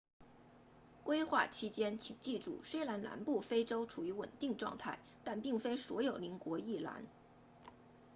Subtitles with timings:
[1.03, 7.05] 规划期间请记住虽然南部非洲处于稳定状态但并非所有邻国亦然